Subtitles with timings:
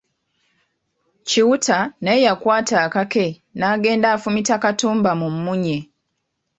[1.27, 3.25] Kiwutta naye yakwata akake
[3.57, 5.77] n’agenda afumita Katumba mu munnye.